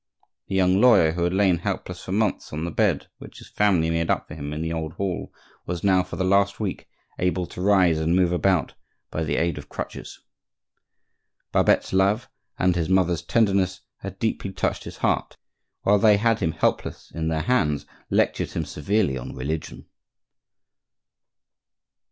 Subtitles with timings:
[0.47, 3.91] The young lawyer, who had lain helpless for months on the bed which his family
[3.91, 5.31] made up for him in the old hall,
[5.67, 6.89] was now, for the last week,
[7.19, 8.73] able to rise and move about
[9.11, 10.19] by the aid of crutches.
[11.51, 12.27] Babette's love
[12.57, 15.37] and his mother's tenderness had deeply touched his heart;
[15.85, 19.85] and they, while they had him helpless in their hands, lectured him severely on religion.